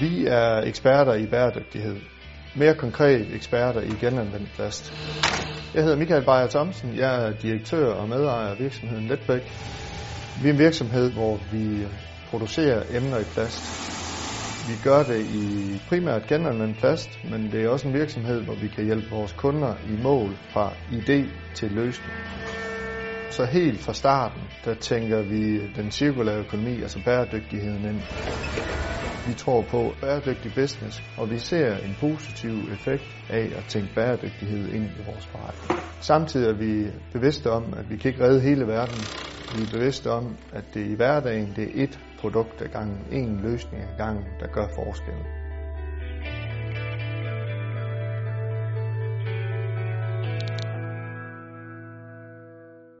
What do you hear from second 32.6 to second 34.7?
effekt af at tænke bæredygtighed